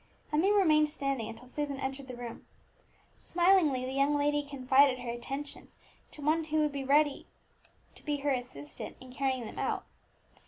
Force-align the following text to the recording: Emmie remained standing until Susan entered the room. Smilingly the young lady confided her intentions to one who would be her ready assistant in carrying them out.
Emmie 0.33 0.51
remained 0.51 0.89
standing 0.89 1.29
until 1.29 1.45
Susan 1.47 1.79
entered 1.79 2.07
the 2.07 2.15
room. 2.15 2.47
Smilingly 3.17 3.85
the 3.85 3.91
young 3.93 4.15
lady 4.17 4.41
confided 4.41 4.97
her 4.97 5.11
intentions 5.11 5.77
to 6.09 6.23
one 6.23 6.45
who 6.45 6.57
would 6.61 6.71
be 6.71 6.81
her 6.81 6.87
ready 6.87 7.27
assistant 8.03 8.95
in 8.99 9.13
carrying 9.13 9.45
them 9.45 9.59
out. 9.59 9.85